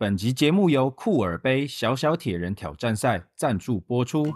[0.00, 4.32] 本集节目由酷尔杯小小铁人挑战赛赞助播出。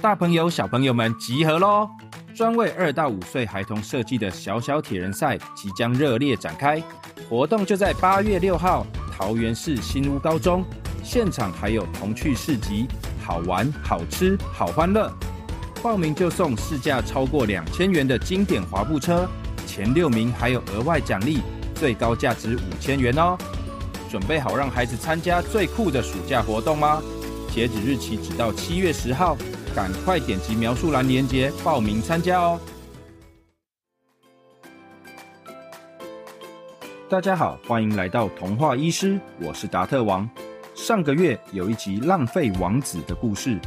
[0.00, 1.90] 大朋友、小朋友们集合喽！
[2.32, 6.80] 专为二到五岁孩童设计的小小铁人赛即将热烈展开，
[7.28, 10.64] 活动就在八月六号，桃园市新屋高中，
[11.02, 12.86] 现场还有童趣市集，
[13.24, 15.12] 好玩、好吃、好欢乐。
[15.82, 19.28] 报名就送市价超过两千元的经典滑步车，
[19.66, 21.40] 前六名还有额外奖励，
[21.74, 23.36] 最高价值五千元哦！
[24.10, 27.02] 准备好让孩子参加最酷的暑假活动吗？
[27.50, 29.36] 截止日期只到七月十号，
[29.74, 32.60] 赶快点击描述栏链接报名参加哦！
[37.08, 40.28] 大家好，欢迎来到童话医师，我是达特王。
[40.74, 43.58] 上个月有一集《浪费王子》的故事，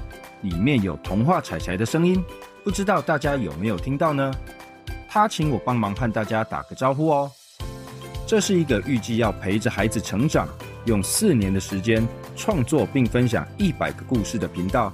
[0.41, 2.23] 里面有童话彩彩的声音，
[2.63, 4.31] 不知道大家有没有听到呢？
[5.07, 7.31] 他请我帮忙和大家打个招呼哦。
[8.29, 10.47] 这是一个预计要陪着孩子成长，
[10.85, 14.93] 用四年的时间创作并分享一百个故事的频道。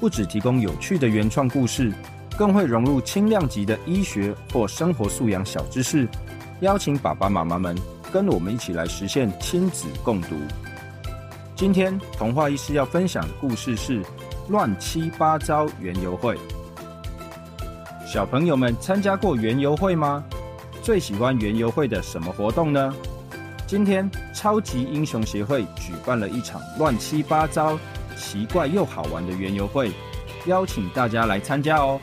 [0.00, 1.92] 不只提供有趣的原创故事，
[2.38, 6.08] 更会融入轻量级的医学或生活素养小知识，
[6.60, 7.76] 邀请爸爸妈妈们
[8.10, 10.34] 跟我们一起来实现亲子共读。
[11.54, 14.00] 今天童话医师要分享的故事是
[14.48, 16.34] 《乱七八糟园游会》。
[18.06, 20.24] 小朋友们参加过园游会吗？
[20.84, 22.94] 最喜欢园游会的什么活动呢？
[23.66, 27.78] 今天超级英雄协会举办了一场乱七八糟、
[28.18, 29.92] 奇怪又好玩的园游会，
[30.44, 31.98] 邀请大家来参加哦。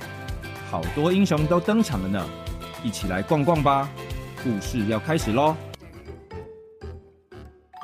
[0.71, 2.29] 好多英雄都登场了呢，
[2.83, 3.87] 一起来逛逛吧。
[4.43, 5.55] 故事要开始喽！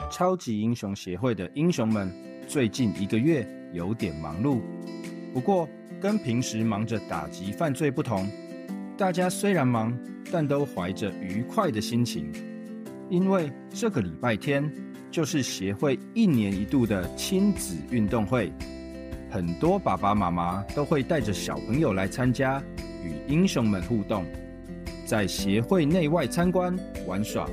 [0.10, 2.12] 超级英雄协会的英雄们
[2.48, 4.62] 最近一个月有点忙碌，
[5.32, 5.70] 不过
[6.02, 8.28] 跟平时忙着打击犯罪不同，
[8.98, 9.96] 大家虽然忙。
[10.32, 12.32] 但都怀着愉快的心情，
[13.10, 14.70] 因为这个礼拜天
[15.10, 18.52] 就是协会一年一度的亲子运动会，
[19.30, 22.62] 很多爸爸妈妈都会带着小朋友来参加，
[23.04, 24.26] 与英雄们互动，
[25.06, 27.50] 在协会内外参观玩耍，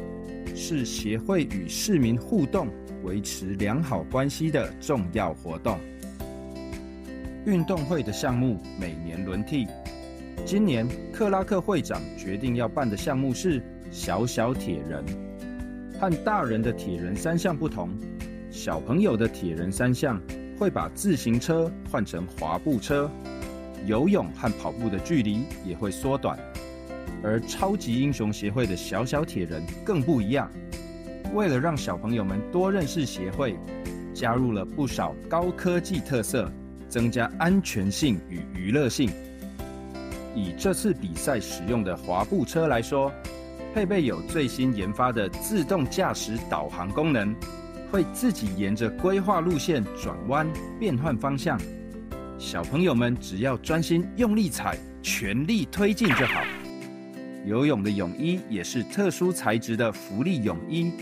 [0.54, 2.68] 是协会与市民互动、
[3.04, 5.78] 维持良好关系的重要活动。
[7.46, 9.66] 运动会的项目每年轮替。
[10.44, 15.04] 今年克拉克会长决定要办的项目是小小铁人，
[15.98, 17.88] 和大人的铁人三项不同，
[18.50, 20.20] 小朋友的铁人三项
[20.58, 23.10] 会把自行车换成滑步车，
[23.86, 26.38] 游泳和跑步的距离也会缩短。
[27.22, 30.50] 而超级英雄协会的小小铁人更不一样，
[31.32, 33.56] 为了让小朋友们多认识协会，
[34.12, 36.52] 加入了不少高科技特色，
[36.86, 39.10] 增加安全性与娱乐性。
[40.34, 43.12] 以这次比赛使用的滑步车来说，
[43.72, 47.34] 配备有最新研发的自动驾驶导航功能，
[47.90, 50.46] 会自己沿着规划路线转弯
[50.78, 51.60] 变换方向。
[52.38, 56.42] 小朋友们只要专心用力踩，全力推进就好。
[57.46, 60.92] 游泳的泳衣也是特殊材质的浮力泳衣，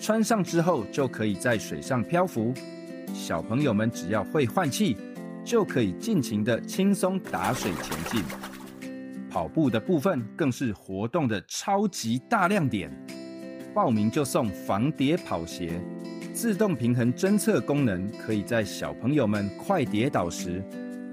[0.00, 2.54] 穿上之后就可以在水上漂浮。
[3.14, 4.96] 小朋友们只要会换气，
[5.44, 8.22] 就可以尽情的轻松打水前进。
[9.30, 12.90] 跑步的部分更是活动的超级大亮点，
[13.74, 15.80] 报名就送防跌跑鞋，
[16.32, 20.62] 自动平衡侦测功能，可以在小朋友们快跌倒时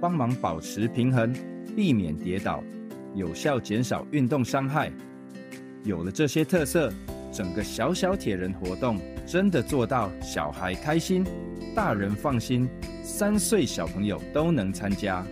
[0.01, 1.33] 帮忙保持平衡，
[1.75, 2.63] 避免跌倒，
[3.13, 4.91] 有效减少运动伤害。
[5.83, 6.91] 有了这些特色，
[7.31, 11.23] 整个小小铁人活动真的做到小孩开心，
[11.75, 12.67] 大人放心，
[13.03, 15.25] 三岁小朋友都能参加。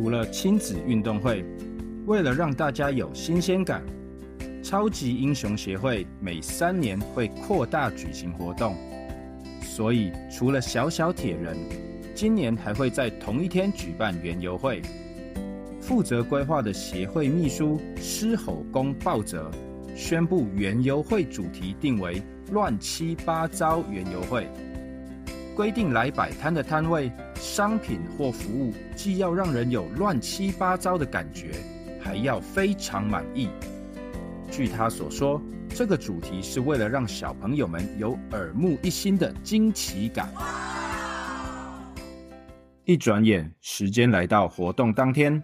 [0.00, 1.44] 除了亲子运动会，
[2.06, 3.82] 为了让大家有新鲜感，
[4.62, 8.76] 超级英雄协会每三年会扩大举行活动。
[9.60, 11.56] 所以，除了小小铁人，
[12.14, 14.80] 今年还会在同一天举办园游会。
[15.80, 19.50] 负责规划的协会秘书狮吼公报泽
[19.96, 22.22] 宣布，园游会主题定为
[22.52, 24.46] “乱七八糟园游会”，
[25.56, 27.10] 规定来摆摊的摊位。
[27.40, 31.52] 商品或服务既要让人有乱七八糟的感觉，
[32.00, 33.48] 还要非常满意。
[34.50, 40.28] 据他所说，这个主题是为了让小朋友们有耳目一新的惊奇感。
[42.84, 45.42] 一转眼，时间来到活动当天，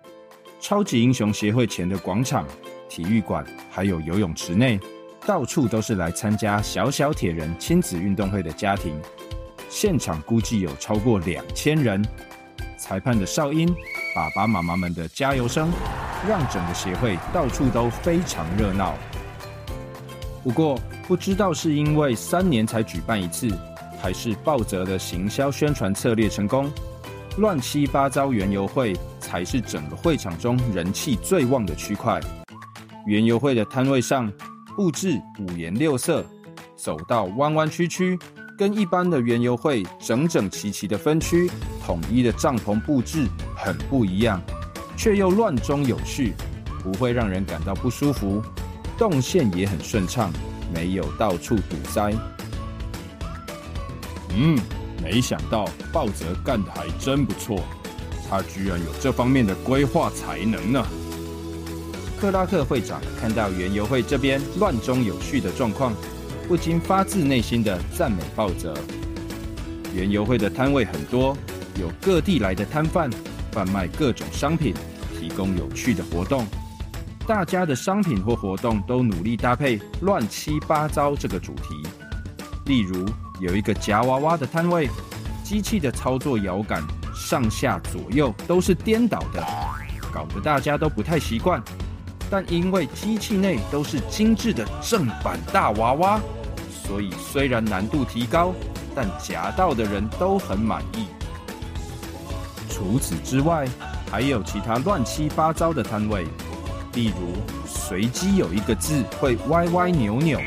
[0.61, 2.47] 超级英雄协会前的广场、
[2.89, 4.81] 体育馆还有游泳池内，
[5.27, 8.99] 到处都是来参加小小铁人亲子运动会的家庭。
[9.75, 12.01] 现场估计有超过两千人，
[12.79, 13.69] 裁判的哨音，
[14.15, 15.69] 爸爸妈妈们的加油声，
[16.29, 18.95] 让整个协会到处都非常热闹。
[20.45, 20.79] 不过，
[21.09, 23.49] 不知道是因为三年才举办一次，
[24.01, 26.71] 还是暴泽的行销宣传策略成功，
[27.39, 32.21] 乱七八糟园游会才是整个会场中人气最旺的区块。
[33.07, 34.33] 园游会的摊位上
[34.77, 36.25] 布置五颜六色，
[36.77, 38.17] 走道弯弯曲曲，
[38.57, 41.51] 跟一般的园游会整整齐齐的分区、
[41.85, 44.41] 统一的帐篷布置很不一样，
[44.97, 46.35] 却又乱中有序，
[46.83, 48.41] 不会让人感到不舒服。
[48.97, 50.33] 动线也很顺畅，
[50.73, 52.13] 没有到处堵塞。
[54.37, 54.57] 嗯，
[55.03, 57.61] 没想到鲍泽干的还真不错，
[58.31, 60.87] 他居然有这方面的规划才能呢。
[62.21, 65.93] 克拉克会长看到园游会这边乱中有序的状况，
[66.47, 68.75] 不禁发自内心的赞美鲍泽。
[69.95, 71.37] 园游会的摊位很多，
[71.81, 73.09] 有各地来的摊贩
[73.51, 74.75] 贩卖各种商品，
[75.19, 76.45] 提供有趣的活动。
[77.27, 81.89] 大家的商品或活动都努力搭配“乱七八糟”这个主题。
[82.67, 83.07] 例如，
[83.41, 84.91] 有一个夹娃娃的摊位，
[85.43, 86.83] 机器的操作摇杆
[87.15, 89.43] 上下左右都是颠倒的，
[90.13, 91.63] 搞得大家都不太习惯。
[92.37, 96.21] 但因为机器内都是精致的正版大娃娃，
[96.85, 98.53] 所以虽然难度提高，
[98.93, 101.07] 但夹到的人都很满意。
[102.69, 103.69] 除此之外，
[104.11, 106.27] 还有其他乱七八糟的摊位。
[106.95, 107.37] 例如，
[107.69, 110.41] 随机有一个字会歪歪扭扭，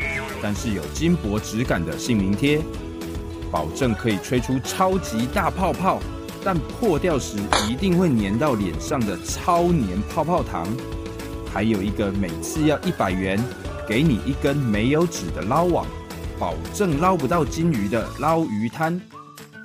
[0.44, 2.60] 但是有金箔质感的姓名贴，
[3.50, 6.02] 保证可以吹出超级大泡泡，
[6.44, 7.38] 但破掉时
[7.70, 10.68] 一定会粘到脸上的超粘泡泡糖。
[11.54, 13.40] 还有一个每次要一百元，
[13.88, 15.86] 给你一根没有纸的捞网，
[16.38, 19.00] 保证捞不到金鱼的捞鱼摊，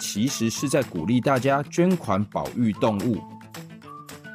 [0.00, 3.18] 其实是在鼓励大家捐款保育动物。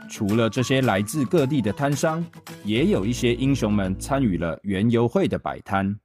[0.09, 2.23] 除了这些来自各地的摊商，
[2.63, 5.95] 也有一些英雄们参与了园游会的摆摊。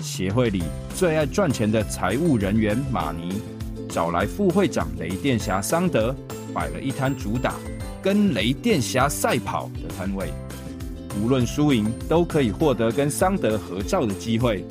[0.00, 0.62] 协会里
[0.94, 3.40] 最爱赚钱的财务人员马尼，
[3.88, 6.14] 找来副会长雷电侠桑德，
[6.52, 7.54] 摆了一摊主打
[8.02, 10.32] 跟雷电侠赛跑的摊位。
[11.22, 14.64] 无论输赢，都可以获得跟桑德合照的机会。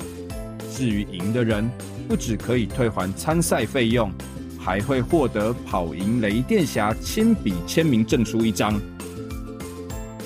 [0.72, 1.70] 至于赢的人，
[2.08, 4.10] 不只可以退还参赛费用。
[4.58, 8.80] 还会获得跑赢雷电侠亲笔签名证书一张。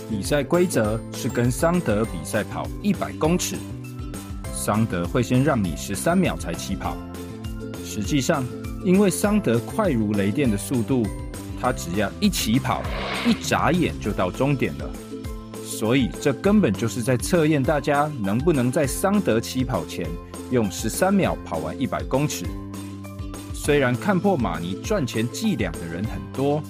[0.08, 3.56] 比赛规则是跟桑德比赛跑一百公尺，
[4.54, 6.96] 桑德会先让你十三秒才起跑。
[7.84, 8.44] 实际上，
[8.84, 11.04] 因为桑德快如雷电的速度，
[11.60, 12.80] 他只要一起跑，
[13.26, 14.88] 一眨眼就到终点了。
[15.68, 20.08] 所以这根本就是在测验大家能不能在桑德起跑前
[20.50, 22.46] 用十三秒跑完一百公尺。
[23.52, 26.62] 虽然看破马尼赚钱伎俩的人很多，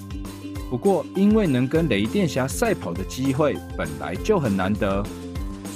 [0.69, 5.01] 不过因为能跟雷电侠赛跑的机会本来就很难得，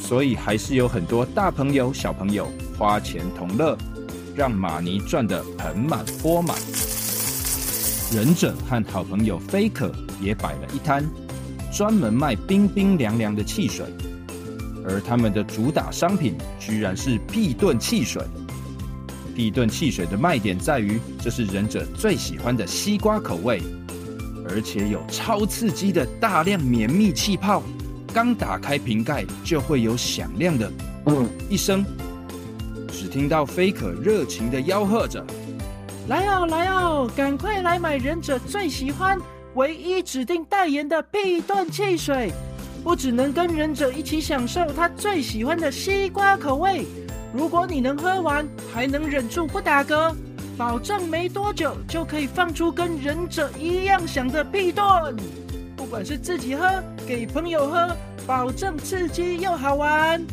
[0.01, 3.77] 所以还是有很多大朋友小朋友花钱同乐，
[4.35, 6.57] 让马尼赚得盆满钵满。
[8.13, 9.89] 忍者和好朋友菲可
[10.21, 11.09] 也摆了一摊，
[11.73, 13.83] 专门卖冰冰凉凉的汽水，
[14.87, 18.21] 而他们的主打商品居然是屁顿汽水。
[19.35, 23.63] 地盾汽水的卖点在于，这是忍者最喜欢的西瓜口味，
[24.47, 27.63] 而且有超刺激的大量绵密气泡，
[28.13, 30.71] 刚打开瓶盖就会有响亮的
[31.07, 31.83] “嗯”一声。
[32.91, 35.25] 只听到菲可热情的吆喝着
[36.07, 39.17] ：“来哦，来哦，赶快来买忍者最喜欢、
[39.55, 42.31] 唯一指定代言的屁盾汽水，
[42.83, 46.85] 不只能跟忍者一起享受他最喜欢的西瓜口味。”
[47.33, 50.13] 如果你能喝完，还能忍住不打嗝，
[50.55, 54.85] 保证没多久就可以放出跟忍者一样响的屁盾。
[55.75, 60.23] 不管是自己喝，给朋友喝，保证刺激又好玩。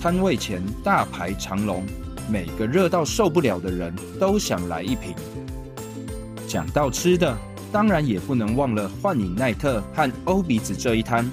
[0.00, 1.84] 摊位前大排长龙，
[2.30, 5.14] 每个热到受不了的人都想来一瓶。
[6.48, 7.36] 讲到吃的，
[7.72, 11.28] 当然也不能忘了幻影奈特和欧鼻子这一摊。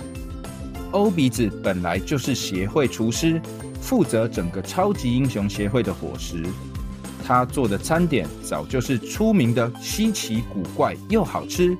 [0.91, 3.39] 欧鼻子本来就是协会厨师。
[3.81, 6.43] 负责整个超级英雄协会的伙食，
[7.25, 11.75] 他做的餐点早就是出名的稀奇古怪又好吃。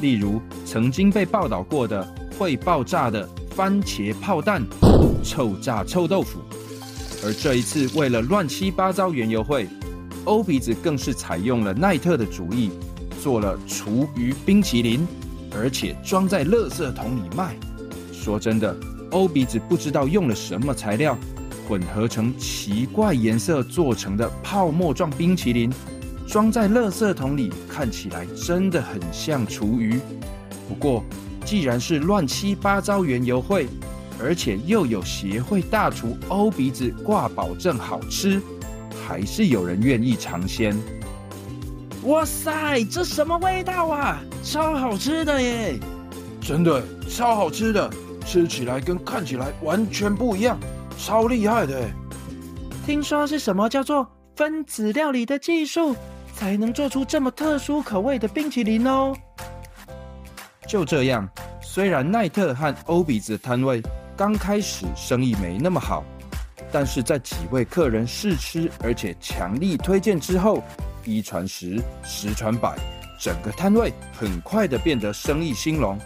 [0.00, 2.06] 例如曾经被报道过的
[2.38, 4.64] 会爆炸的番茄炮弹、
[5.24, 6.38] 臭炸臭豆腐。
[7.24, 9.68] 而这一次为了乱七八糟园游会，
[10.24, 12.70] 欧鼻子更是采用了奈特的主意，
[13.26, 15.04] 做了厨余冰淇淋，
[15.52, 17.56] 而且装在垃圾桶里卖。
[18.12, 18.72] 说真的。
[19.10, 21.18] 欧鼻子不知道用了什么材料，
[21.66, 25.68] 混合成奇怪颜色做成的泡沫状冰淇淋，
[26.28, 29.98] 装在垃圾桶里，看起来真的很像厨余。
[30.68, 31.02] 不过，
[31.44, 33.66] 既然是乱七八糟园游会，
[34.20, 38.40] 而且又有协会大厨欧鼻子挂保证好吃，
[39.04, 40.76] 还是有人愿意尝鲜。
[42.06, 44.20] 哇塞，这什么味道啊？
[44.44, 45.76] 超好吃的耶！
[46.40, 47.90] 真的超好吃的，
[48.24, 50.56] 吃起来跟看起来完全不一样，
[50.96, 51.82] 超厉害的。
[52.86, 55.96] 听说是什么叫做分子料理的技术，
[56.32, 59.12] 才能做出这么特殊口味的冰淇淋哦？
[60.68, 61.28] 就这样，
[61.60, 63.82] 虽然奈特和欧比子的摊位
[64.16, 66.04] 刚开始生意没那么好，
[66.70, 70.62] 但是在几位客人试吃而且强力推荐之后，
[71.06, 72.76] 一传十，十传百，
[73.18, 75.98] 整个摊位很快的变得生意兴隆，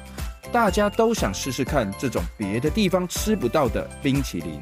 [0.53, 4.61] 大家都想试试看这种别的地方吃不到的冰淇淋。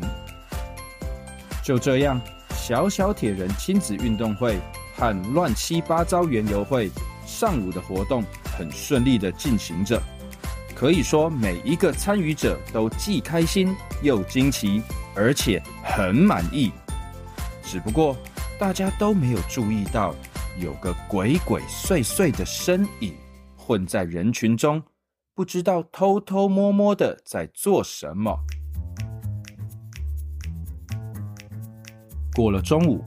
[1.62, 2.21] 就这样，
[2.57, 4.59] 小小铁人亲子运动会
[4.97, 6.90] 和乱七八糟园游会
[7.26, 8.25] 上午的活动
[8.57, 10.00] 很顺利的进行着，
[10.75, 14.83] 可以说每一个参与者都既开心又惊奇，
[15.14, 16.73] 而且很满意。
[17.62, 18.16] 只不过
[18.58, 20.12] 大家都没有注意到，
[20.60, 23.14] 有个鬼鬼祟祟的身影
[23.56, 24.82] 混在人群中，
[25.32, 28.36] 不知道偷偷摸摸的在做什么。
[32.34, 33.04] 过了中午，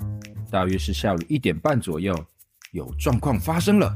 [0.49, 2.17] 大约是下午一点半左右，
[2.71, 3.93] 有状况发生了。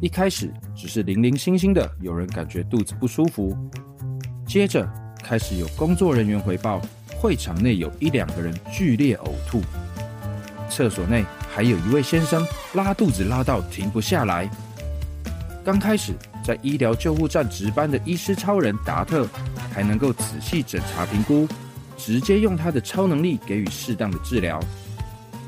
[0.00, 3.56] 一开始只是零零星星的有人感觉肚子不舒服，
[4.46, 4.88] 接着
[5.20, 6.80] 开始有工作人员回报，
[7.16, 9.60] 会场内有一两个人剧烈呕吐，
[10.68, 14.48] 厕所内还有一位先生拉肚子拉到停不下来。
[15.64, 19.26] 刚开始在医疗救护站值班的医师超人达特，
[19.72, 21.48] 还能够仔细检查评估。
[22.00, 24.60] 直接用他的超能力给予适当的治疗，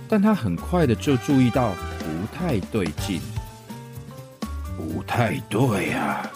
[0.08, 3.20] 但他很快的就注意到不太对劲，
[4.76, 6.28] 不太对啊！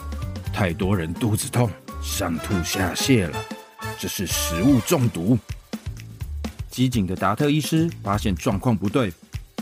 [0.53, 1.69] 太多人肚子痛、
[2.00, 3.37] 上吐下泻了，
[3.99, 5.37] 这是食物中毒。
[6.75, 9.12] 机警的达特医师发现状况不对，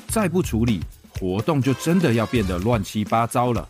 [0.08, 0.80] 再不处理，
[1.20, 3.68] 活动就真的要变得乱七八糟了。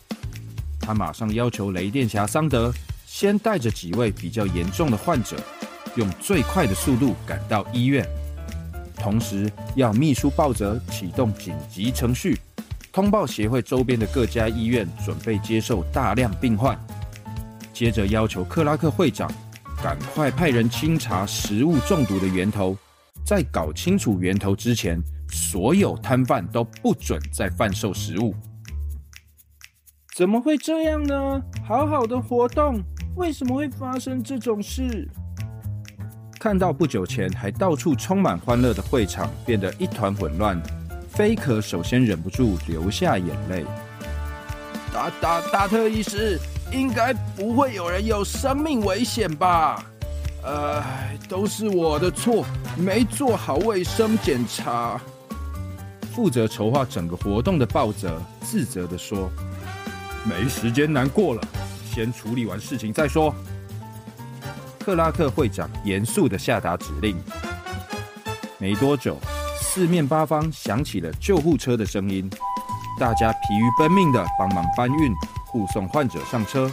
[0.79, 2.73] 他马上要求雷电侠桑德
[3.05, 5.37] 先带着几位比较严重的患者。
[5.97, 8.07] 用最快的速度赶到医院，
[8.95, 12.39] 同时要秘书鲍泽启动紧急程序，
[12.93, 16.79] 通报协会周边的各家医院准备接受大量病患。
[17.75, 19.29] 接着要求克拉克会长
[19.83, 22.79] 赶快派人清查食物中毒的源头，
[23.33, 28.35] 在搞清楚源头之前，所有摊贩都不准再贩售食物。
[30.15, 31.43] 怎么会这样呢？
[31.67, 32.83] 好好的活动，
[33.17, 35.09] 为什么会发生这种事？
[36.39, 40.63] 看到不久前还到处充满欢乐的会场变得一团混乱，
[41.09, 43.65] 菲可首先忍不住流下眼泪。
[44.93, 46.39] 达达达特医师，
[46.71, 49.83] 应该不会有人有生命危险吧？
[50.43, 50.83] 呃，
[51.29, 52.45] 都是我的错，
[52.77, 55.01] 没做好卫生检查。
[56.13, 59.31] 负责筹划整个活动的鲍泽自责地说
[60.29, 61.43] ：“没时间难过了，
[61.91, 63.35] 先处理完事情再说。”
[64.85, 67.17] 克拉克会长严肃的下达指令。
[68.59, 69.17] 没多久，
[69.61, 72.29] 四面八方响起了救护车的声音，
[72.99, 75.15] 大家疲于奔命的帮忙搬运、
[75.47, 76.71] 护送患者上车。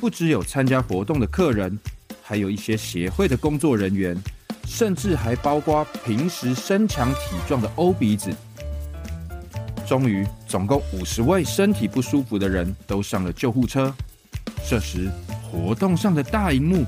[0.00, 1.78] 不只有参加活动的客人，
[2.26, 4.16] 还有一些协会的工作人员，
[4.66, 8.32] 甚至还包括平时身强体壮的欧鼻子。
[9.86, 13.94] 终于，总共五十位身体不舒服的人都上了救护车。
[14.66, 15.10] 这时，
[15.42, 16.84] 活动上的大荧幕。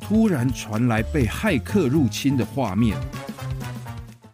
[0.00, 2.96] 突然传来被骇客入侵的画面，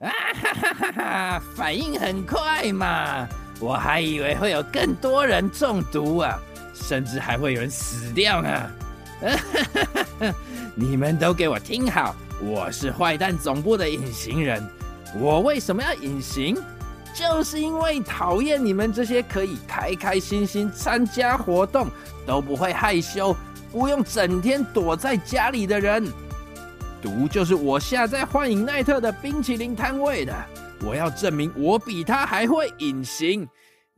[0.00, 1.42] 啊哈哈哈哈！
[1.54, 3.28] 反应很快嘛，
[3.60, 6.38] 我还以为会有更多人中毒啊，
[6.72, 8.70] 甚至还会有人死掉呢。
[10.74, 14.62] 你们都给我听好，我是坏蛋总部的隐形人。
[15.18, 16.56] 我为什么要隐形？
[17.14, 21.88] 就是因为讨厌你们这些可以开开心心参加活动，
[22.26, 23.34] 都不会害羞。
[23.72, 26.06] 不用整天躲在家里的人，
[27.02, 30.34] 毒就是我下在幻影奈特的冰淇淋摊位的。
[30.84, 33.48] 我要证明我比他还会隐形，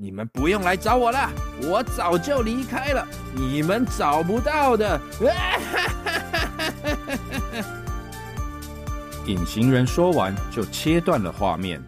[0.01, 1.29] 你们不用来找我了，
[1.65, 5.01] 我早就离开了，你们找不到的。
[9.27, 11.83] 隐形人说完就切断了画面。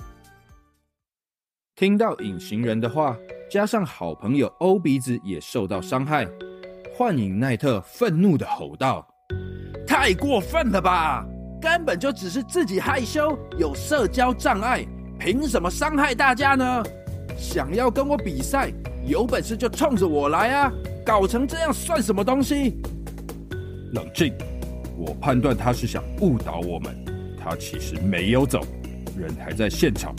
[1.76, 3.16] 听到隐形人的话，
[3.48, 6.26] 加上好朋友欧鼻子也受到伤害。
[6.98, 9.06] 幻影奈特愤怒的吼道
[9.86, 11.24] ：“太过分了吧！
[11.62, 14.84] 根本就只是自己害羞，有社交障碍，
[15.16, 16.82] 凭什么伤害大家呢？
[17.40, 18.70] 想要跟我比赛，
[19.06, 20.70] 有本事就冲着我来啊！
[21.06, 22.76] 搞成这样算什么东西？”
[23.94, 24.34] 冷静，
[24.94, 26.94] 我判断他是想误导我们，
[27.42, 28.60] 他其实没有走，
[29.18, 30.14] 人还在现场。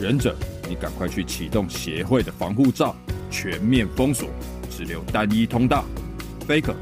[0.00, 0.36] 忍者，
[0.68, 2.94] 你赶快去启动协会的防护罩，
[3.28, 4.28] 全面封锁，
[4.70, 5.84] 只留单一通道。
[6.46, 6.76] Faker，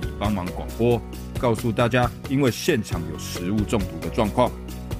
[0.00, 1.02] 你帮忙广播，
[1.40, 4.48] 告诉大家，因为现场有食物中毒的状况，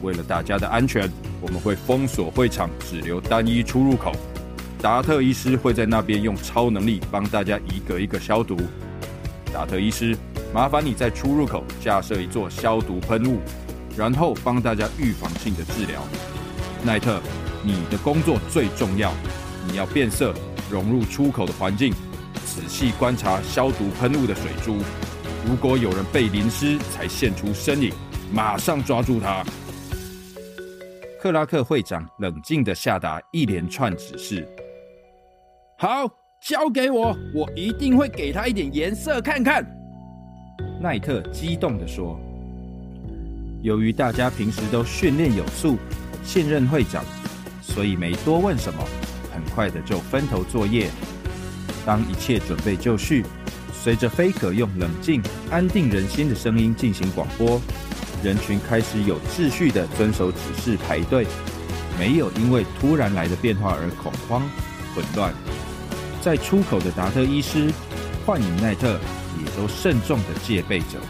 [0.02, 4.12] 为了大家的安全，我们会封锁会场，只留单一出入口。
[4.80, 8.56] 达特医师会在那边用超能力帮大家一个一个消毒。
[9.52, 10.16] 达特医师，
[10.52, 13.38] 麻烦你在出入口架设一座消毒喷雾，
[13.96, 16.02] 然后帮大家预防性的治疗。
[16.82, 17.20] 奈特，
[17.62, 19.12] 你的工作最重要，
[19.68, 20.34] 你要变色，
[20.68, 21.94] 融入出口的环境，
[22.44, 24.78] 仔细观察消毒喷雾的水珠。
[25.46, 27.92] 如果有人被淋湿才现出身影，
[28.32, 29.44] 马上抓住他。
[31.22, 34.44] 克拉克会长冷静地下达一连串指示。
[35.78, 36.04] 好，
[36.40, 39.64] 交给我，我一定会给他一点颜色看看。
[40.80, 42.18] 奈特激动地说
[43.62, 45.78] ：“由于大家平时都训练有素，
[46.24, 47.04] 信任会长，
[47.60, 48.84] 所以没多问什么，
[49.32, 50.90] 很快的就分头作业。
[51.86, 53.24] 当一切准备就绪，
[53.72, 57.60] 随着菲可用冷静、安定人心的声音进行广播，
[58.22, 61.26] 人群开始有秩序的遵守指示排队，
[61.98, 64.42] 没有因为突然来的变化而恐慌、
[64.94, 65.32] 混乱。”
[66.22, 67.68] 在出口的达特医师、
[68.24, 69.00] 幻影奈特
[69.38, 71.00] 也都慎重的戒备着。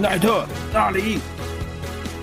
[0.00, 1.18] 奈特，那里！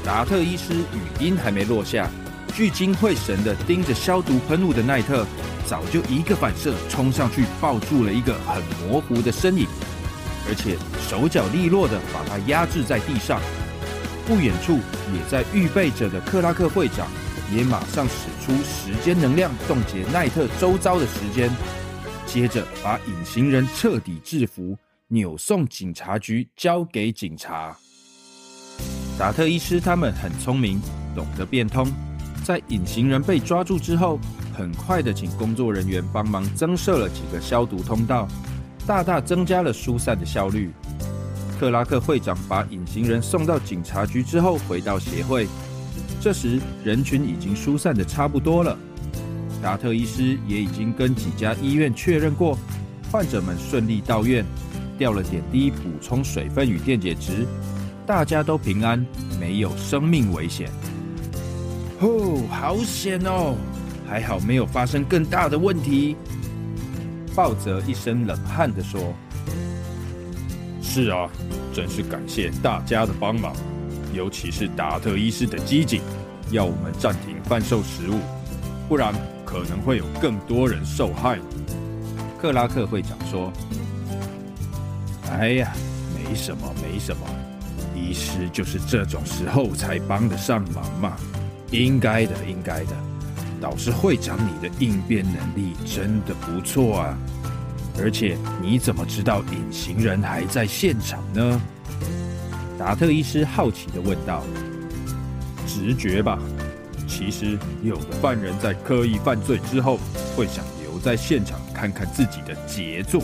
[0.04, 2.10] 达特医师语音还没落下，
[2.54, 5.26] 聚精会神的盯着消毒喷雾的奈特，
[5.66, 9.66] 早就一个反射冲上去抱住了一个很模糊的身影，
[10.48, 10.78] 而且
[11.10, 13.42] 手脚利落的把他压制在地上。
[14.28, 14.80] 不远处
[15.14, 17.08] 也在预备着的克拉克会长。
[17.54, 21.48] 也马上使出时间能量冻结奈特周遭的时间，
[22.26, 24.76] 接着把隐形人彻底制服，
[25.10, 27.78] 扭送警察局交给警察。
[29.20, 30.82] 达特医师他们很聪明，
[31.14, 31.88] 懂得变通，
[32.44, 34.20] 在隐形人被抓住之后，
[34.58, 38.28] 很快的请工作人员帮忙增设了几个消毒通道，
[38.88, 40.72] 大大增加了疏散的效率。
[41.60, 45.48] 克拉克会长把隐形人送到警察局之后，回到协会。
[46.20, 48.78] 这时，人群已经疏散的差不多了。
[49.62, 52.58] 达特医师也已经跟几家医院确认过，
[53.12, 54.46] 患者们顺利到院，
[54.98, 57.48] 吊了点滴补充水分与电解质，
[58.06, 59.04] 大家都平安，
[59.40, 60.70] 没有生命危险。
[62.02, 63.56] 哦，好险哦！
[64.08, 66.16] 还好没有发生更大的问题。
[67.36, 69.14] 鲍泽一身冷汗地说
[70.82, 71.30] ：“是啊，
[71.74, 73.54] 真是感谢大家的帮忙。”
[74.16, 76.02] 尤其是达特医师的机警，
[76.50, 78.20] 要我们暂停贩售食物，
[78.88, 81.38] 不然可能会有更多人受害。
[82.40, 83.52] 克拉克会长说
[85.30, 85.74] ：“哎呀，
[86.14, 87.28] 没什么，没什么，
[87.94, 91.18] 医师就是这种时候才帮得上忙嘛，
[91.72, 92.96] 应该的，应该的。
[93.60, 97.18] 导师会长，你的应变能力真的不错啊，
[98.00, 101.62] 而且你怎么知道隐形人还在现场呢？”
[102.78, 104.44] 达特医师好奇的问道
[105.66, 106.38] ：“直觉吧，
[107.08, 109.98] 其实有的犯人在刻意犯罪之后，
[110.36, 113.22] 会想留在现场看看自己的杰作。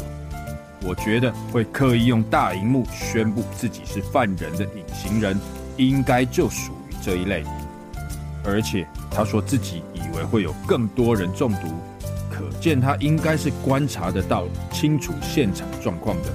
[0.83, 5.37] 我觉得会刻意用大荧幕宣布自己是犯人的隐形人，
[5.77, 7.43] 应该就属于这一类。
[8.43, 9.83] 而且他说自己
[10.15, 11.67] 为会有更多人中毒，
[12.29, 16.29] 可见他应该是观察得到、清楚现场状况的。”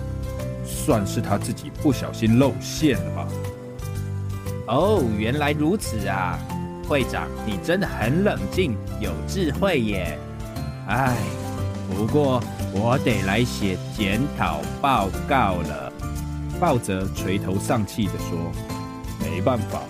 [0.65, 3.29] 算是他自己不小心露馅了吧？
[4.69, 6.39] 哦，原来如此啊！
[6.89, 10.17] 会长，你真的很冷静，有智慧耶。
[10.87, 11.17] 唉，
[11.89, 12.41] 不过
[12.73, 15.93] 我得来写检讨报告了。
[16.61, 18.53] 鲍泽垂头丧气地说
[19.21, 19.81] ：“没办法，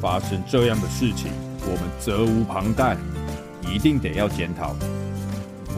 [0.00, 2.96] 发生这样的事情，我们责无旁贷，
[3.72, 4.74] 一定得要检讨。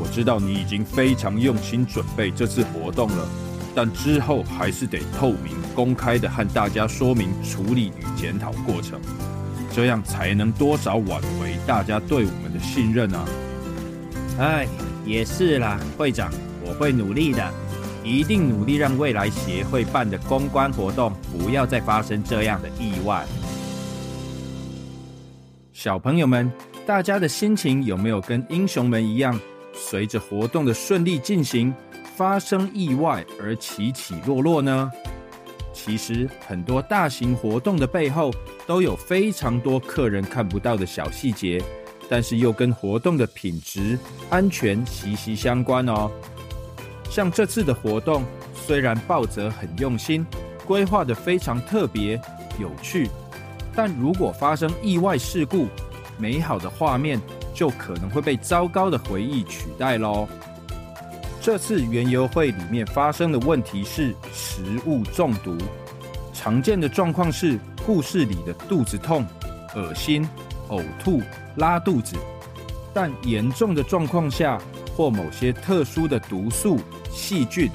[0.01, 3.29] 我知道你已经非常用心准备这次活动了。”
[3.74, 9.01] 但之后还是得透明、公开的和大家说明处理与检讨过程，
[9.72, 13.24] 这样才能多少挽回大家对我们的信任啊！
[14.40, 14.66] 哎，
[15.05, 16.29] 也是啦，会长，
[16.64, 17.53] 我会努力的，
[18.03, 23.24] 一定努力让未来协会办的公关活动不要再发生这样的意外。
[25.72, 26.51] 小朋友们，
[26.88, 29.38] 大家的心情有没有跟英雄们一样，
[29.74, 31.70] 随着活动的顺利进行？
[32.16, 34.90] 发生意外而起起落落呢？
[35.74, 38.33] 其实很多大型活动的背后
[38.66, 41.62] 都有非常多客人看不到的小细节，
[42.09, 43.98] 但是又跟活动的品质、
[44.31, 46.11] 安全息息相关哦。
[47.11, 48.24] 像这次的活动，
[48.55, 50.24] 虽然报泽很用心，
[50.64, 52.18] 规划的非常特别
[52.59, 53.11] 有趣，
[53.77, 55.66] 但如果发生意外事故，
[56.18, 57.20] 美好的画面
[57.54, 60.28] 就可能会被糟糕的回忆取代喽。
[61.40, 65.57] 这次园游会里面发生的问题是食物中毒，
[66.35, 69.24] 常见的状况是故事里的肚子痛、
[69.74, 70.28] 恶心、
[70.68, 71.22] 呕吐、
[71.57, 72.16] 拉肚子，
[72.92, 74.61] 但严重的状况下
[74.94, 76.78] 或某些特殊的毒素、
[77.11, 77.70] 细菌。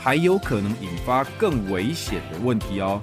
[0.00, 3.00] 还有可能引发更危险的问题哦，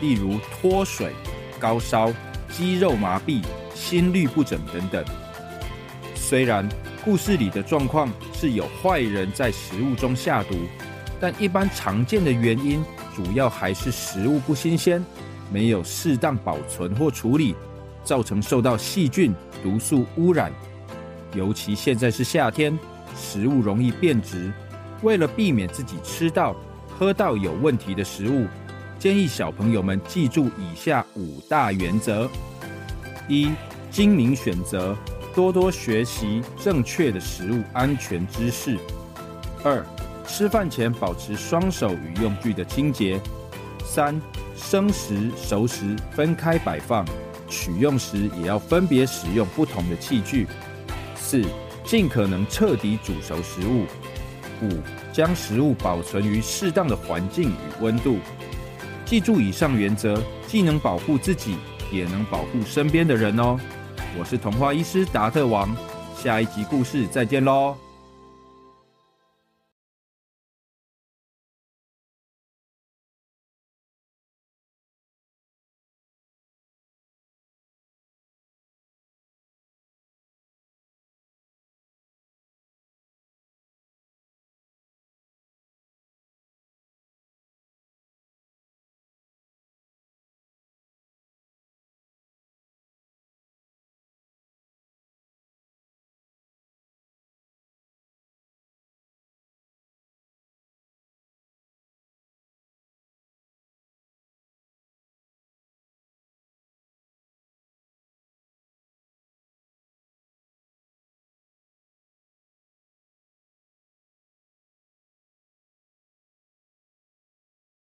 [0.00, 1.12] 例如脱水、
[1.58, 2.10] 高烧、
[2.48, 3.42] 肌肉麻痹、
[3.78, 5.04] 心律不整等等。
[6.16, 6.68] 虽然
[7.04, 10.56] 故事里的状况是有坏人在食物中下毒，
[11.20, 12.82] 但一般常见的原因
[13.14, 15.02] 主要还是食物不新鲜，
[15.50, 17.54] 没有适当保存或处理，
[18.02, 20.52] 造成受到细菌、毒素污染。
[21.34, 22.76] 尤其现在是夏天，
[23.16, 24.52] 食物容易变质。
[25.02, 26.54] 为了避免自己吃到、
[26.98, 28.46] 喝到有问题的食物，
[28.98, 32.28] 建议小朋友们记住以下五大原则：
[33.28, 33.50] 一、
[33.90, 34.96] 精明选择，
[35.34, 38.76] 多多学习正确的食物安全知识；
[39.64, 39.84] 二、
[40.26, 43.18] 吃饭前保持双手与用具的清洁；
[43.84, 44.20] 三、
[44.56, 47.04] 生食、熟食分开摆放，
[47.48, 50.46] 取用时也要分别使用不同的器具；
[51.16, 51.42] 四、
[51.84, 53.84] 尽可能彻底煮熟食物。
[54.60, 54.68] 五、
[55.12, 58.18] 将食物保存于适当的环境与温度。
[59.04, 61.56] 记住以上原则，既能保护自己，
[61.92, 63.58] 也能保护身边的人哦。
[64.18, 65.72] 我是童话医师达特王，
[66.16, 67.76] 下一集故事再见喽。